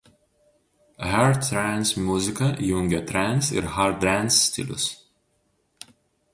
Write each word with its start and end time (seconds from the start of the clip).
Hard 1.07 1.43
Trance 1.49 1.91
muzika 2.07 2.49
jungia 2.69 3.03
Trance 3.11 3.53
ir 3.61 3.71
Hard 3.77 4.01
Dance 4.07 4.41
stilius. 4.47 4.91